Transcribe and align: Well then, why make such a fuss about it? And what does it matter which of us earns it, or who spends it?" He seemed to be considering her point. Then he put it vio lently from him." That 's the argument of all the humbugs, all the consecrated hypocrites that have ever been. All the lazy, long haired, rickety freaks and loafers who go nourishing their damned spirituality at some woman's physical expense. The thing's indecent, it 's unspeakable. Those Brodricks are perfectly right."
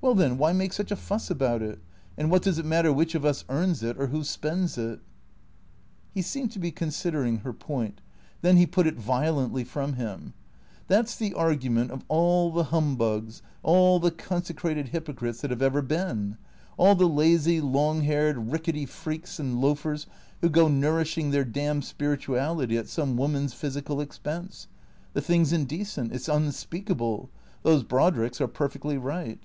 Well 0.00 0.14
then, 0.14 0.38
why 0.38 0.52
make 0.52 0.72
such 0.72 0.92
a 0.92 0.96
fuss 0.96 1.28
about 1.28 1.60
it? 1.60 1.80
And 2.16 2.30
what 2.30 2.42
does 2.44 2.56
it 2.56 2.64
matter 2.64 2.92
which 2.92 3.16
of 3.16 3.24
us 3.24 3.44
earns 3.48 3.82
it, 3.82 3.98
or 3.98 4.06
who 4.06 4.22
spends 4.22 4.78
it?" 4.78 5.00
He 6.14 6.22
seemed 6.22 6.52
to 6.52 6.60
be 6.60 6.70
considering 6.70 7.38
her 7.38 7.52
point. 7.52 8.00
Then 8.40 8.56
he 8.56 8.64
put 8.64 8.86
it 8.86 8.94
vio 8.94 9.34
lently 9.34 9.66
from 9.66 9.94
him." 9.94 10.34
That 10.86 11.08
's 11.08 11.16
the 11.16 11.34
argument 11.34 11.90
of 11.90 12.04
all 12.06 12.52
the 12.52 12.62
humbugs, 12.70 13.42
all 13.64 13.98
the 13.98 14.12
consecrated 14.12 14.90
hypocrites 14.90 15.40
that 15.40 15.50
have 15.50 15.60
ever 15.62 15.82
been. 15.82 16.38
All 16.76 16.94
the 16.94 17.08
lazy, 17.08 17.60
long 17.60 18.02
haired, 18.02 18.52
rickety 18.52 18.86
freaks 18.86 19.40
and 19.40 19.60
loafers 19.60 20.06
who 20.40 20.48
go 20.48 20.68
nourishing 20.68 21.32
their 21.32 21.44
damned 21.44 21.84
spirituality 21.84 22.78
at 22.78 22.86
some 22.88 23.16
woman's 23.16 23.52
physical 23.52 24.00
expense. 24.00 24.68
The 25.14 25.20
thing's 25.20 25.52
indecent, 25.52 26.12
it 26.12 26.22
's 26.22 26.28
unspeakable. 26.28 27.30
Those 27.64 27.82
Brodricks 27.82 28.40
are 28.40 28.48
perfectly 28.48 28.96
right." 28.96 29.40